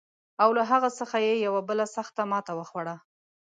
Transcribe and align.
او 0.41 0.49
له 0.57 0.63
هغه 0.71 0.89
څخه 0.99 1.17
یې 1.25 1.33
یوه 1.45 1.61
بله 1.69 1.85
سخته 1.95 2.21
ماته 2.31 2.51
وخوړه. 2.59 2.95